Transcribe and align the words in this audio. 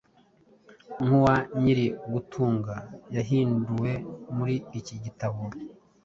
nkuwa 1.03 1.35
nyiri 1.61 1.85
gutunga 2.13 2.75
yahinduwe 3.15 3.91
muri 4.35 4.55
iki 4.79 4.95
gitabo 5.03 5.41